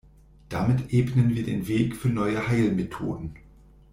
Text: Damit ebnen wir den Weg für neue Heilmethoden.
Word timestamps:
Damit 0.49 0.91
ebnen 0.93 1.35
wir 1.35 1.43
den 1.43 1.67
Weg 1.67 1.95
für 1.95 2.07
neue 2.09 2.47
Heilmethoden. 2.47 3.35